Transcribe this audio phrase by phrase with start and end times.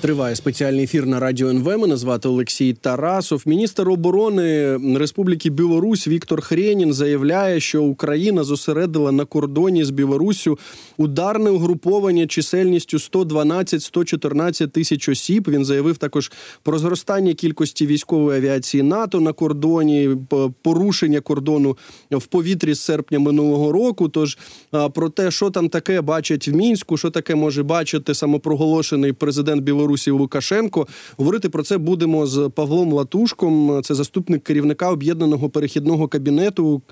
[0.00, 1.78] Триває спеціальний ефір на радіо НВ.
[1.78, 3.42] Мене звати Олексій Тарасов.
[3.46, 10.58] Міністр оборони Республіки Білорусь Віктор Хренін заявляє, що Україна зосередила на кордоні з Білоруссю
[10.96, 15.48] ударне угруповання чисельністю 112-114 тисяч осіб.
[15.48, 20.16] Він заявив також про зростання кількості військової авіації НАТО на кордоні,
[20.62, 21.76] порушення кордону
[22.10, 24.08] в повітрі з серпня минулого року.
[24.08, 24.38] Тож
[24.94, 29.87] про те, що там таке бачать в мінську, що таке може бачити самопроголошений президент Білорусі
[29.88, 30.86] Білорусі Лукашенко.
[31.16, 33.80] Говорити про це будемо з Павлом Латушком.
[33.82, 36.82] Це заступник керівника об'єднаного перехідного кабінету,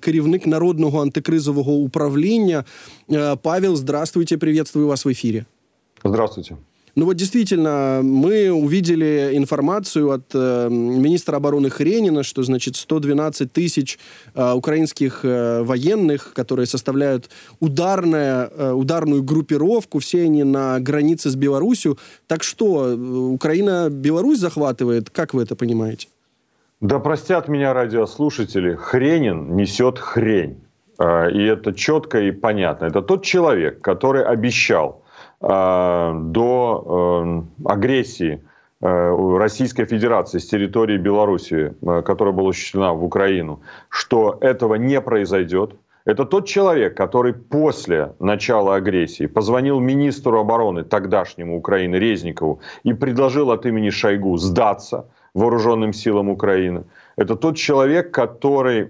[0.00, 2.64] керівник народного антикризового управління.
[3.42, 5.44] Павел, здравствуйте, приветствую вас в ефірі.
[6.04, 6.56] Здравствуйте.
[7.00, 13.98] Ну вот действительно, мы увидели информацию от э, министра обороны Хренина, что, значит, 112 тысяч
[14.34, 21.36] э, украинских э, военных, которые составляют ударная, э, ударную группировку, все они на границе с
[21.36, 21.96] Беларусью.
[22.26, 22.94] Так что,
[23.32, 25.08] Украина Беларусь захватывает?
[25.08, 26.08] Как вы это понимаете?
[26.82, 30.58] Да простят меня радиослушатели, Хренин несет хрень.
[30.98, 32.84] Э, и это четко и понятно.
[32.84, 34.99] Это тот человек, который обещал Э,
[35.40, 38.42] до э, агрессии
[38.82, 45.76] э, Российской Федерации с территории Белоруссии, которая была осуществлена в Украину, что этого не произойдет.
[46.04, 53.50] Это тот человек, который после начала агрессии позвонил министру обороны тогдашнему Украины Резникову и предложил
[53.50, 56.84] от имени Шойгу сдаться вооруженным силам Украины.
[57.16, 58.88] Это тот человек, который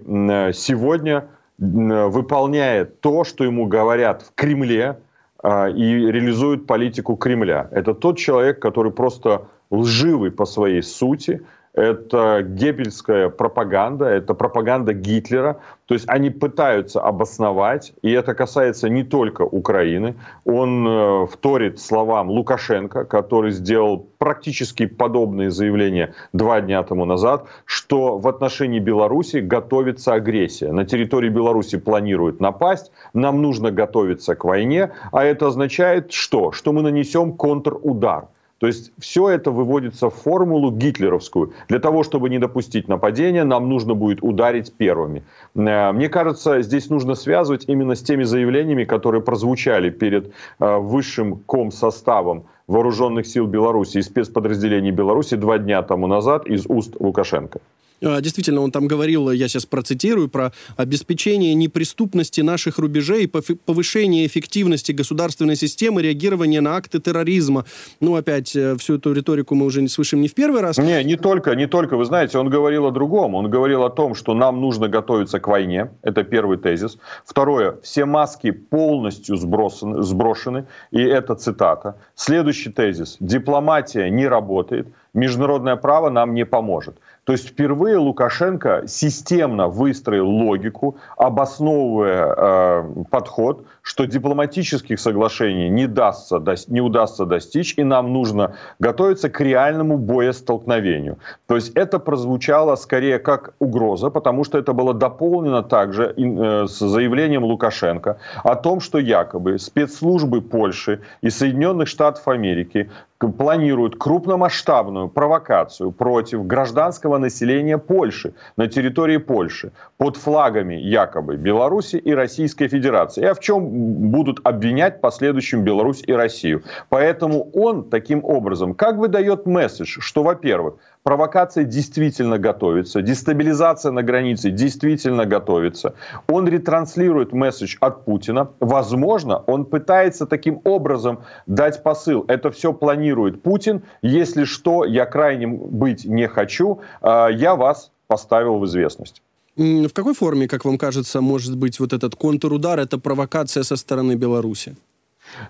[0.53, 4.97] сегодня выполняет то, что ему говорят в Кремле,
[5.43, 7.67] и реализует политику Кремля.
[7.71, 11.41] Это тот человек, который просто лживый по своей сути,
[11.73, 15.61] это геббельская пропаганда, это пропаганда Гитлера.
[15.85, 20.15] То есть они пытаются обосновать, и это касается не только Украины.
[20.45, 28.17] Он э, вторит словам Лукашенко, который сделал практически подобные заявления два дня тому назад, что
[28.17, 30.71] в отношении Беларуси готовится агрессия.
[30.71, 36.51] На территории Беларуси планируют напасть, нам нужно готовиться к войне, а это означает что?
[36.51, 38.27] Что мы нанесем контрудар.
[38.61, 41.51] То есть все это выводится в формулу гитлеровскую.
[41.67, 45.23] Для того, чтобы не допустить нападения, нам нужно будет ударить первыми.
[45.55, 51.37] Э, мне кажется, здесь нужно связывать именно с теми заявлениями, которые прозвучали перед э, высшим
[51.37, 57.59] ком-составом вооруженных сил Беларуси и спецподразделений Беларуси два дня тому назад из уст Лукашенко.
[58.03, 64.91] А, действительно, он там говорил, я сейчас процитирую, про обеспечение неприступности наших рубежей, повышение эффективности
[64.91, 67.65] государственной системы, реагирование на акты терроризма.
[67.99, 70.77] Ну, опять, э, всю эту риторику мы уже слышим не в первый раз.
[70.77, 71.97] Не, не только, не только.
[71.97, 73.35] Вы знаете, он говорил о другом.
[73.35, 75.89] Он говорил о том, что нам нужно готовиться к войне.
[76.01, 76.97] Это первый тезис.
[77.25, 80.65] Второе, все маски полностью сбросаны, сброшены.
[80.91, 81.95] И это цитата.
[82.15, 83.17] Следующий тезис.
[83.19, 84.87] Дипломатия не работает.
[85.13, 86.97] Международное право нам не поможет.
[87.31, 96.41] То есть впервые Лукашенко системно выстроил логику, обосновывая э, подход, что дипломатических соглашений не, дастся,
[96.67, 101.17] не удастся достичь, и нам нужно готовиться к реальному боестолкновению.
[101.47, 106.79] То есть это прозвучало скорее как угроза, потому что это было дополнено также э, с
[106.79, 112.89] заявлением Лукашенко о том, что якобы спецслужбы Польши и Соединенных Штатов Америки
[113.29, 122.13] планируют крупномасштабную провокацию против гражданского населения Польши на территории Польши под флагами якобы Беларуси и
[122.13, 123.23] Российской Федерации.
[123.23, 126.63] А в чем будут обвинять в последующем Беларусь и Россию.
[126.89, 134.03] Поэтому он таким образом как бы дает месседж, что, во-первых, провокация действительно готовится, дестабилизация на
[134.03, 135.95] границе действительно готовится.
[136.27, 138.49] Он ретранслирует месседж от Путина.
[138.59, 142.25] Возможно, он пытается таким образом дать посыл.
[142.27, 143.83] Это все планирует Путин.
[144.01, 146.81] Если что, я крайним быть не хочу.
[147.01, 149.21] А, я вас поставил в известность.
[149.61, 154.15] В какой форме, как вам кажется, может быть вот этот контрудар, это провокация со стороны
[154.15, 154.75] Беларуси?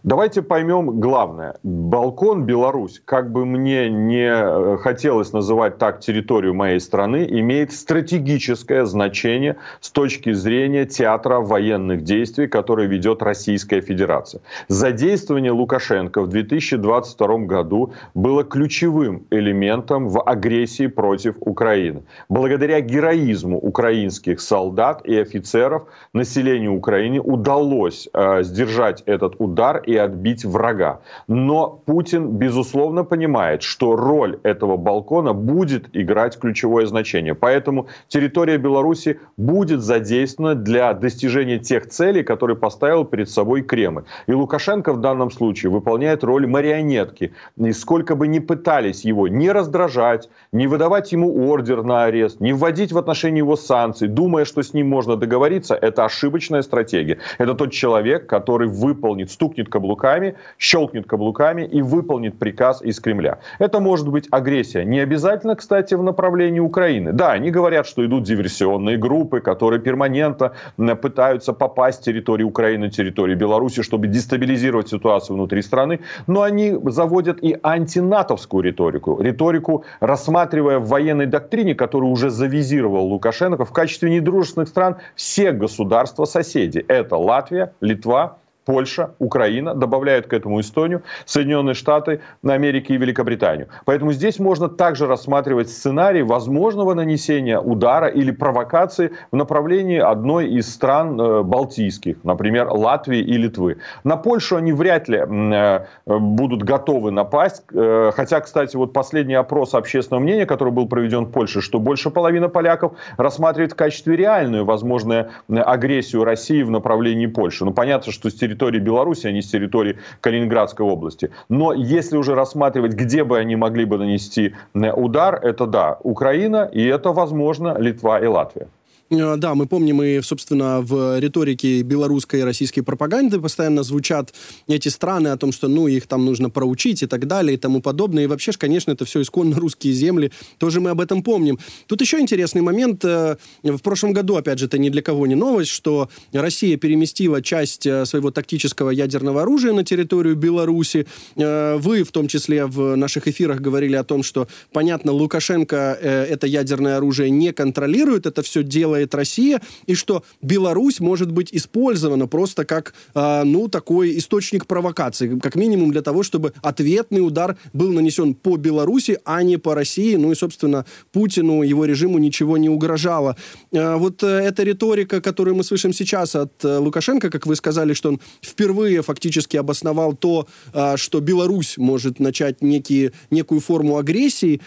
[0.04, 1.56] Давайте поймем главное.
[1.64, 8.86] Балкон Беларусь, как бы мне не э, хотелось называть так территорию моей страны, имеет стратегическое
[8.86, 14.42] значение с точки зрения театра военных действий, который ведет Российская Федерация.
[14.68, 22.04] Задействование Лукашенко в 2022 году было ключевым элементом в агрессии против Украины.
[22.30, 29.96] Благодаря героизму украинских солдат и офицеров населению Украины удалось э, сдержать этот удар удар и
[29.96, 31.00] отбить врага.
[31.28, 37.36] Но Путин, безусловно, понимает, что роль этого балкона будет играть ключевое значение.
[37.36, 44.04] Поэтому территория Беларуси будет задействована для достижения тех целей, которые поставил перед собой Кремль.
[44.28, 47.32] И Лукашенко в данном случае выполняет роль марионетки.
[47.58, 52.54] И сколько бы ни пытались его не раздражать, не выдавать ему ордер на арест, не
[52.54, 57.18] вводить в отношении его санкций, думая, что с ним можно договориться, это ошибочная стратегия.
[57.38, 63.40] Это тот человек, который выполнит, стукнет каблуками, щелкнет каблуками и выполнит приказ из Кремля.
[63.60, 64.84] Это может быть агрессия.
[64.84, 67.12] Не обязательно, кстати, в направлении Украины.
[67.12, 70.54] Да, они говорят, что идут диверсионные группы, которые перманентно
[71.02, 76.00] пытаются попасть с территории Украины, территории Беларуси, чтобы дестабилизировать ситуацию внутри страны.
[76.28, 79.22] Но они заводят и антинатовскую риторику.
[79.22, 86.86] Риторику, рассматривая в военной доктрине, которую уже завизировал Лукашенко, в качестве недружественных стран все государства-соседи.
[86.88, 93.68] Это Латвия, Литва, Польша, Украина, добавляют к этому Эстонию, Соединенные Штаты Америки и Великобританию.
[93.86, 100.72] Поэтому здесь можно также рассматривать сценарий возможного нанесения удара или провокации в направлении одной из
[100.72, 103.78] стран э, балтийских, например, Латвии и Литвы.
[104.04, 109.74] На Польшу они вряд ли э, будут готовы напасть, э, хотя, кстати, вот последний опрос
[109.74, 114.66] общественного мнения, который был проведен в Польше, что больше половины поляков рассматривает в качестве реальную
[114.66, 117.66] возможную агрессию России в направлении Польши.
[117.66, 121.30] Ну, понятно, что с территории Беларуси, а не с территории Калининградской области.
[121.50, 126.70] Но если уже рассматривать, где бы они могли бы нанести э, удар, это да, Украина,
[126.74, 128.68] и это, возможно, Литва и Латвия.
[129.12, 134.34] Э, да, мы помним и, собственно, в риторике белорусской и российской пропаганды постоянно звучат
[134.68, 137.82] эти страны о том, что, ну, их там нужно проучить и так далее и тому
[137.82, 138.24] подобное.
[138.24, 140.32] И вообще, конечно, это все исконно русские земли.
[140.58, 141.60] Тоже мы об этом помним.
[141.88, 143.04] Тут еще интересный момент.
[143.04, 147.42] Э, в прошлом году, опять же, это ни для кого не новость, что Россия переместила
[147.42, 151.06] часть э, своего тактического ядерного оружия на территорию Беларуси.
[151.36, 156.98] Вы, в том числе, в наших эфирах говорили о том, что, понятно, Лукашенко это ядерное
[156.98, 162.66] оружие не контролирует, это все делает делает Россия, и что Беларусь может быть использована просто
[162.66, 168.34] как, э, ну, такой источник провокации, как минимум для того, чтобы ответный удар был нанесен
[168.34, 173.36] по Беларуси, а не по России, ну и, собственно, Путину, его режиму ничего не угрожало.
[173.72, 177.94] Э, вот э, эта риторика, которую мы слышим сейчас от э, Лукашенко, как вы сказали,
[177.94, 184.60] что он впервые фактически обосновал то, э, что Беларусь может начать некие, некую форму агрессии,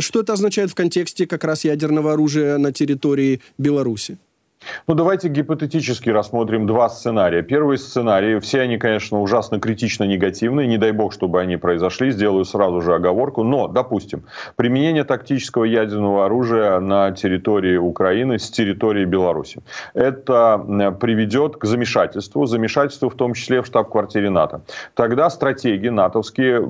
[0.00, 4.18] что это означает в контексте как раз ядерного оружия на территории Беларуси?
[4.86, 7.42] Ну, давайте гипотетически рассмотрим два сценария.
[7.42, 12.44] Первый сценарий, все они, конечно, ужасно критично негативные, не дай бог, чтобы они произошли, сделаю
[12.44, 14.24] сразу же оговорку, но, допустим,
[14.56, 19.62] применение тактического ядерного оружия на территории Украины с территории Беларуси.
[19.94, 24.62] Это приведет к замешательству, замешательству в том числе в штаб-квартире НАТО.
[24.94, 26.60] Тогда стратеги натовские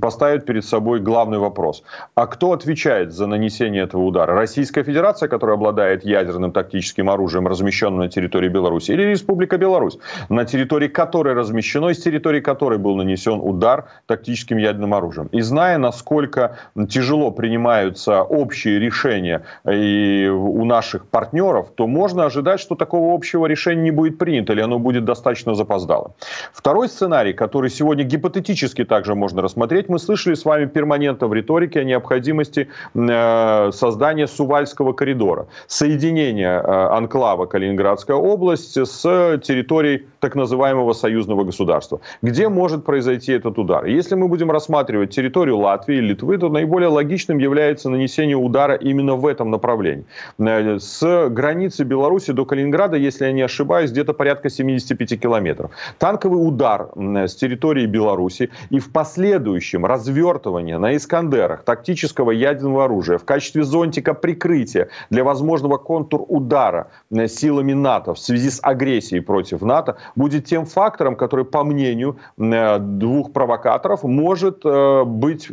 [0.00, 1.82] поставят перед собой главный вопрос.
[2.14, 4.34] А кто отвечает за нанесение этого удара?
[4.34, 9.98] Российская Федерация, которая обладает ядерным тактическим химическим оружием, размещенным на территории Беларуси, или Республика Беларусь,
[10.28, 15.28] на территории которой размещено, и с территории которой был нанесен удар тактическим ядерным оружием.
[15.32, 16.56] И зная, насколько
[16.88, 19.40] тяжело принимаются общие решения
[19.72, 24.62] и у наших партнеров, то можно ожидать, что такого общего решения не будет принято, или
[24.62, 26.14] оно будет достаточно запоздало.
[26.52, 31.80] Второй сценарий, который сегодня гипотетически также можно рассмотреть, мы слышали с вами перманентно в риторике
[31.80, 39.02] о необходимости э, создания Сувальского коридора, соединения э, анклава Калининградская область с
[39.42, 42.00] территорией так называемого союзного государства.
[42.22, 43.84] Где может произойти этот удар?
[43.86, 49.16] Если мы будем рассматривать территорию Латвии и Литвы, то наиболее логичным является нанесение удара именно
[49.16, 50.04] в этом направлении.
[50.38, 55.70] Э, с границы Беларуси до Калининграда, если я не ошибаюсь, где-то порядка 75 километров.
[55.98, 63.24] Танковый удар с территории Беларуси и в последующем развертывание на Искандерах тактического ядерного оружия в
[63.24, 69.96] качестве зонтика прикрытия для возможного контур-удара Э, силами НАТО в связи с агрессией против НАТО
[70.16, 75.50] будет тем фактором, который, по мнению э, двух провокаторов, может э, быть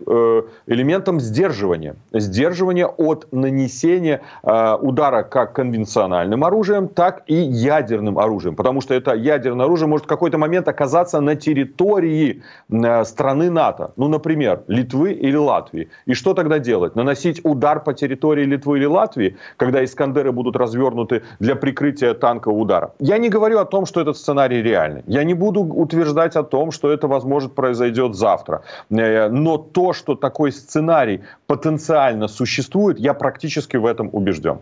[0.68, 1.96] элементом сдерживания.
[2.14, 8.56] Сдерживания от нанесения удара как конвенциональным оружием, так и ядерным оружием.
[8.56, 12.42] Потому что это ядерное оружие может в какой-то момент оказаться на территории
[13.04, 13.92] страны НАТО.
[13.98, 15.90] Ну, например, Литвы или Латвии.
[16.06, 16.96] И что тогда делать?
[16.96, 22.92] Наносить удар по территории Литвы или Латвии, когда Искандеры будут развернуты для прикрытия танкового удара.
[23.00, 25.04] Я не говорю о том, что этот сценарий реальный.
[25.08, 28.62] Я не буду утверждать о том, что это, возможно, произойдет завтра.
[28.90, 34.60] Э, но то, что такой сценарий потенциально существует, я практически в этом убежден.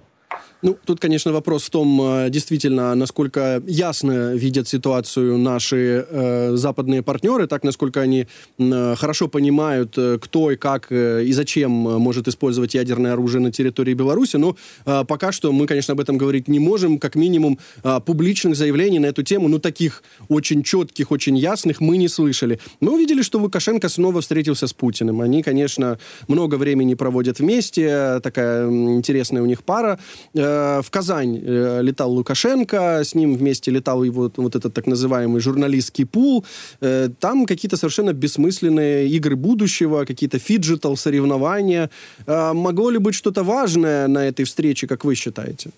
[0.64, 7.04] Ну, тут, конечно, вопрос в том, э, действительно, насколько ясно видят ситуацию наши э, западные
[7.04, 8.26] партнеры, так насколько они
[8.58, 13.52] э, хорошо понимают, э, кто и как э, и зачем может использовать ядерное оружие на
[13.52, 14.38] территории Беларуси.
[14.38, 16.98] Но э, пока что мы, конечно, об этом говорить не можем.
[16.98, 21.98] Как минимум, э, публичных заявлений на эту тему, ну, таких очень четких, очень ясных мы
[21.98, 22.60] не слышали.
[22.80, 25.22] Мы увидели, что Лукашенко снова встретился с Путиным.
[25.22, 30.00] Они, конечно, много времени проводят вместе, такая интересная у них пара.
[30.34, 30.47] Э,
[30.82, 36.06] в Казань э, летал Лукашенко, с ним вместе летал его вот этот так называемый журналистский
[36.06, 36.46] пул.
[36.82, 41.90] Э, там какие-то совершенно бессмысленные игры будущего, какие-то phygital, соревнования.
[42.28, 45.72] Могло ли быть что-то важное на этой встрече, как вы считаете?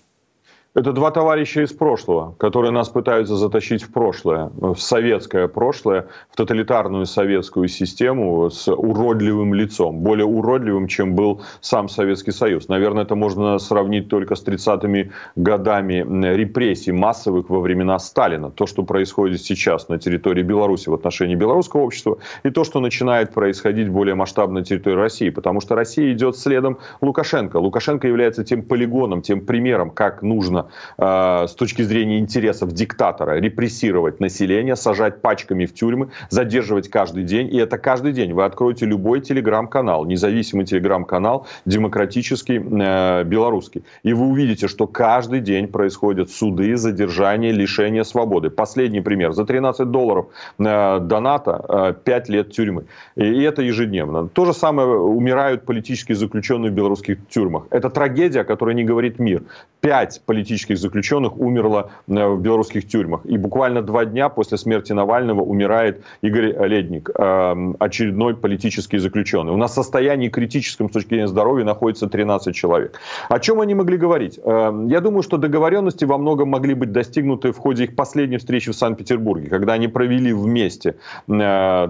[0.72, 6.36] Это два товарища из прошлого, которые нас пытаются затащить в прошлое, в советское прошлое, в
[6.36, 12.68] тоталитарную советскую систему с уродливым лицом, более уродливым, чем был сам Советский Союз.
[12.68, 18.52] Наверное, это можно сравнить только с 30-ми годами репрессий массовых во времена Сталина.
[18.52, 23.34] То, что происходит сейчас на территории Беларуси в отношении белорусского общества, и то, что начинает
[23.34, 25.30] происходить более масштабно на территории России.
[25.30, 27.56] Потому что Россия идет следом Лукашенко.
[27.56, 33.40] Лукашенко является тем полигоном, тем примером, как нужно нужно э, с точки зрения интересов диктатора
[33.40, 37.54] репрессировать население, сажать пачками в тюрьмы, задерживать каждый день.
[37.54, 38.32] И это каждый день.
[38.32, 43.82] Вы откроете любой телеграм-канал, независимый телеграм-канал, демократический, э, белорусский.
[44.02, 48.50] И вы увидите, что каждый день происходят суды, задержания, лишения свободы.
[48.50, 49.32] Последний пример.
[49.32, 50.26] За 13 долларов
[50.58, 52.84] э, доната э, 5 лет тюрьмы.
[53.16, 54.28] И, и это ежедневно.
[54.28, 57.62] То же самое умирают политические заключенные в белорусских тюрьмах.
[57.70, 59.42] Это трагедия, о которой не говорит мир.
[59.80, 63.20] Пять политических политических заключенных умерло э, в белорусских тюрьмах.
[63.24, 69.52] И буквально два дня после смерти Навального умирает Игорь Ледник, э, очередной политический заключенный.
[69.52, 72.98] У нас в состоянии критическом с точки зрения здоровья находится 13 человек.
[73.28, 74.40] О чем они могли говорить?
[74.44, 78.70] Э, я думаю, что договоренности во многом могли быть достигнуты в ходе их последней встречи
[78.72, 80.94] в Санкт-Петербурге, когда они провели вместе
[81.26, 81.86] два,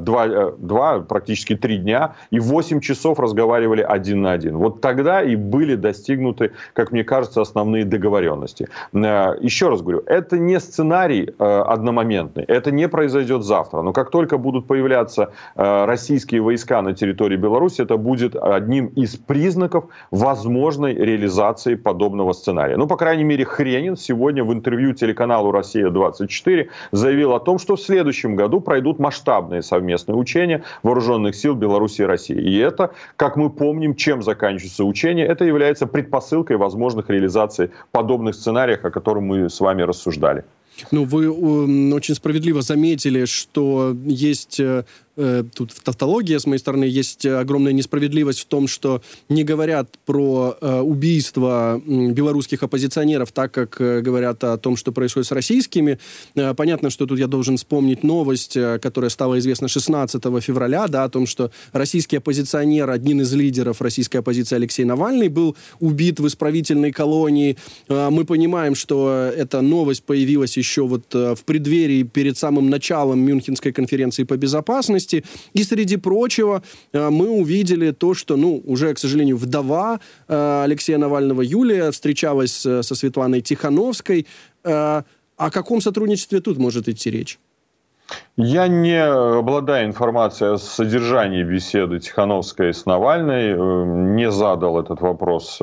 [0.59, 4.57] два, практически три дня и 8 часов разговаривали один на один.
[4.57, 8.69] Вот тогда и были достигнуты, как мне кажется, основные договоренности возможности.
[8.93, 13.83] Э, еще раз говорю, это не сценарий э, одномоментный, это не произойдет завтра.
[13.83, 19.17] Но как только будут появляться э, российские войска на территории Беларуси, это будет одним из
[19.17, 22.77] признаков возможной реализации подобного сценария.
[22.77, 27.81] Ну, по крайней мере, Хренин сегодня в интервью телеканалу «Россия-24» заявил о том, что в
[27.81, 32.37] следующем году пройдут масштабные совместные учения вооруженных сил Беларуси и России.
[32.37, 38.85] И это, как мы помним, чем заканчиваются учения, это является предпосылкой возможных реализаций подобных сценариях,
[38.85, 40.45] о котором мы с вами рассуждали.
[40.91, 41.29] Ну, вы
[41.95, 44.61] очень справедливо заметили, что есть
[45.21, 50.57] э, тут тавтология с моей стороны, есть огромная несправедливость в том, что не говорят про
[50.61, 55.99] э, убийство белорусских оппозиционеров так, как э, говорят о том, что происходит с российскими.
[56.35, 61.05] Э, понятно, что тут я должен вспомнить новость, э, которая стала известна 16 февраля, да,
[61.05, 66.27] о том, что российский оппозиционер, один из лидеров российской оппозиции Алексей Навальный, был убит в
[66.27, 67.57] исправительной колонии.
[67.89, 73.21] Э, мы понимаем, что эта новость появилась еще вот э, в преддверии, перед самым началом
[73.21, 75.25] Мюнхенской конференции по безопасности, безопасности.
[75.53, 76.63] И среди прочего
[76.93, 82.67] э, мы увидели то, что, ну, уже, к сожалению, вдова э, Алексея Навального Юлия встречалась
[82.67, 84.27] э, со Светланой Тихановской.
[84.63, 87.39] О каком сотрудничестве тут может идти речь?
[88.37, 93.55] Я не обладаю информацией о содержании беседы Тихановской с Навальной,
[94.17, 95.57] не задал этот вопрос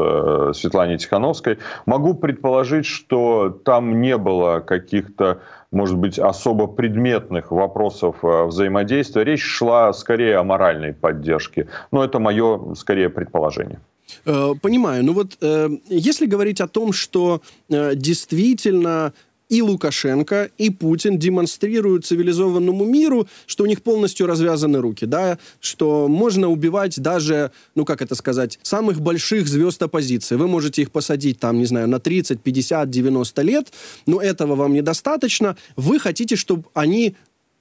[0.53, 1.59] Светлане Тихановской.
[1.85, 9.23] Могу предположить, что там не было каких-то может быть, особо предметных вопросов э, взаимодействия.
[9.23, 11.67] Речь шла скорее о моральной поддержке.
[11.91, 13.79] Но это мое, скорее, предположение.
[14.25, 15.03] Э, понимаю.
[15.03, 19.13] Ну вот, э, если говорить о том, что действительно
[19.49, 26.07] и Лукашенко, и Путин демонстрируют цивилизованному миру, что у них полностью развязаны руки, да, что
[26.07, 30.35] можно убивать даже, ну как это сказать, самых больших звезд оппозиции.
[30.35, 33.67] Вы можете их посадить там, не знаю, на 30, 50, 90 лет,
[34.05, 35.57] но этого вам недостаточно.
[35.75, 37.15] Вы хотите, чтобы они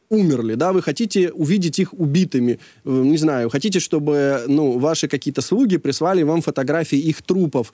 [0.09, 5.43] умерли, да, вы хотите увидеть их убитыми, э, не знаю, хотите, чтобы, ну, ваши какие-то
[5.43, 7.73] слуги прислали вам фотографии их трупов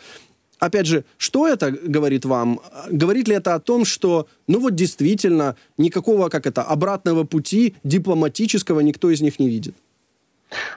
[0.63, 2.61] опять же, что это говорит вам?
[2.91, 8.81] Говорит ли это о том, что, ну вот действительно, никакого, как это, обратного пути дипломатического
[8.81, 9.75] никто из них не видит?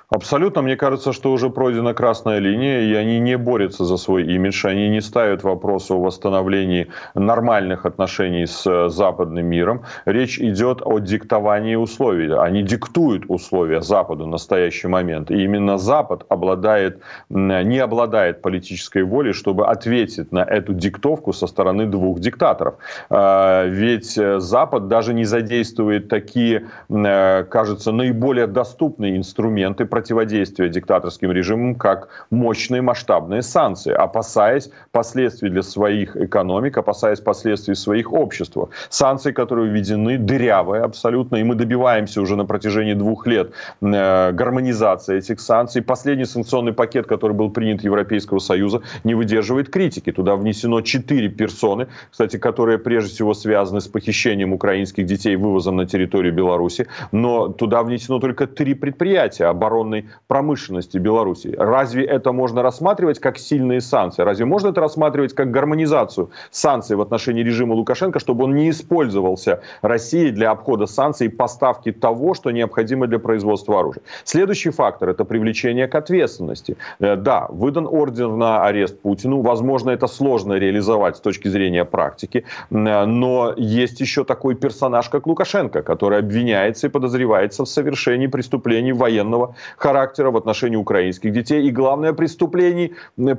[0.09, 0.61] Абсолютно.
[0.61, 4.89] Мне кажется, что уже пройдена красная линия, и они не борются за свой имидж, они
[4.89, 9.81] не ставят вопрос о восстановлении нормальных отношений с э, западным миром.
[10.05, 12.31] Речь идет о диктовании условий.
[12.33, 15.31] Они диктуют условия Западу в настоящий момент.
[15.31, 21.87] И именно Запад обладает, не обладает политической волей, чтобы ответить на эту диктовку со стороны
[21.87, 22.75] двух диктаторов.
[23.09, 31.31] А, ведь э, Запад даже не задействует такие, э, кажется, наиболее доступные инструменты противодействия диктаторским
[31.31, 38.57] режимам, как мощные масштабные санкции, опасаясь последствий для своих экономик, опасаясь последствий своих обществ.
[38.89, 45.17] Санкции, которые введены, дырявые абсолютно, и мы добиваемся уже на протяжении двух лет э, гармонизации
[45.17, 45.81] этих санкций.
[45.81, 50.11] Последний санкционный пакет, который был принят Европейского Союза, не выдерживает критики.
[50.11, 55.85] Туда внесено четыре персоны, кстати, которые прежде всего связаны с похищением украинских детей, вывозом на
[55.85, 61.55] территорию Беларуси, но туда внесено только три предприятия оборонной промышленности Беларуси.
[61.57, 64.21] Разве это можно рассматривать как сильные санкции?
[64.21, 69.61] Разве можно это рассматривать как гармонизацию санкций в отношении режима Лукашенко, чтобы он не использовался
[69.81, 74.03] Россией для обхода санкций и поставки того, что необходимо для производства оружия?
[74.23, 76.77] Следующий фактор– это привлечение к ответственности.
[76.99, 79.41] Э, да, выдан ордер на арест Путину.
[79.41, 85.27] Возможно, это сложно реализовать с точки зрения практики, э, но есть еще такой персонаж, как
[85.27, 89.44] Лукашенко, который обвиняется и подозревается в совершении преступлений военного
[89.77, 92.93] характера в отношении украинских детей и, главное, преступлений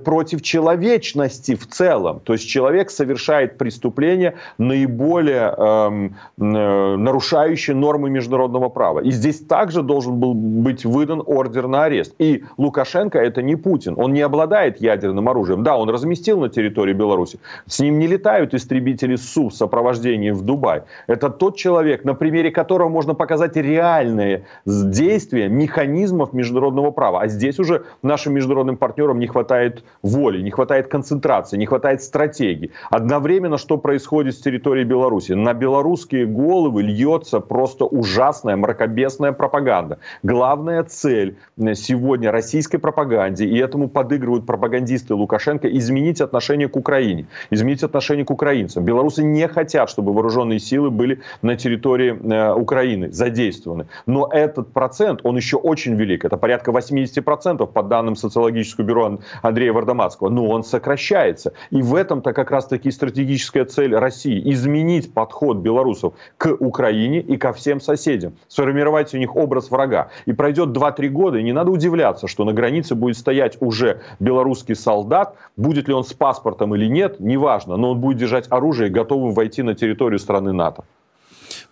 [0.05, 2.21] против человечности в целом.
[2.21, 9.01] То есть человек совершает преступление наиболее эм, э, нарушающие нормы международного права.
[9.01, 12.15] И здесь также должен был быть выдан ордер на арест.
[12.19, 13.95] И Лукашенко это не Путин.
[13.97, 15.63] Он не обладает ядерным оружием.
[15.63, 17.39] Да, он разместил на территории Беларуси.
[17.67, 20.83] С ним не летают истребители СУ в сопровождении в Дубай.
[21.07, 25.49] Это тот человек, на примере которого можно показать реальные действия,
[25.97, 27.23] механизмов международного права.
[27.23, 32.71] А здесь уже нашим международным партнерам не хватает воли, не хватает концентрации, не хватает стратегии.
[32.91, 35.33] Одновременно что происходит с территорией Беларуси?
[35.33, 39.99] На белорусские головы льется просто ужасная мракобесная пропаганда.
[40.23, 41.37] Главная цель
[41.75, 48.31] сегодня российской пропаганде, и этому подыгрывают пропагандисты Лукашенко, изменить отношение к Украине, изменить отношение к
[48.31, 48.85] украинцам.
[48.85, 53.87] Белорусы не хотят, чтобы вооруженные силы были на территории э, Украины задействованы.
[54.07, 56.25] Но этот процент, он еще очень велик.
[56.25, 60.29] Это порядка 80% по данным социологического бюро Андрея Вардаматского.
[60.29, 61.53] Но он сокращается.
[61.71, 64.41] И в этом-то как раз-таки стратегическая цель России.
[64.53, 68.35] Изменить подход белорусов к Украине и ко всем соседям.
[68.49, 70.09] Сформировать у них образ врага.
[70.25, 74.75] И пройдет 2-3 года, и не надо удивляться, что на границе будет стоять уже белорусский
[74.75, 75.35] солдат.
[75.57, 77.77] Будет ли он с паспортом или нет, неважно.
[77.77, 80.85] Но он будет держать оружие, готовым войти на территорию страны НАТО.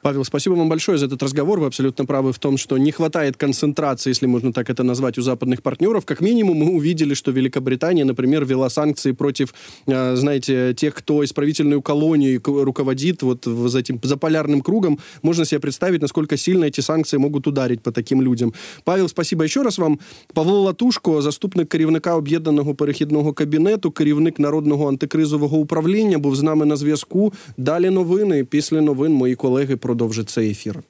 [0.03, 1.59] Павел, спасибо вам большое за этот разговор.
[1.59, 5.21] Вы абсолютно правы в том, что не хватает концентрации, если можно так это назвать, у
[5.21, 6.05] западных партнеров.
[6.05, 9.53] Как минимум, мы увидели, что Великобритания, например, ввела санкции против,
[9.87, 14.99] э, знаете, тех, кто исправительную колонию руководит вот за этим заполярным кругом.
[15.23, 18.53] Можно себе представить, насколько сильно эти санкции могут ударить по таким людям.
[18.83, 19.99] Павел, спасибо еще раз вам.
[20.33, 26.75] Павло Латушко, заступник керівника об'єднаного перехідного кабінету, керівник народного антикризового управління, був з нами на
[26.75, 27.33] зв'язку.
[27.57, 28.43] Далі новини.
[28.43, 30.84] Після новин мої колеги про продовжить цей ефір.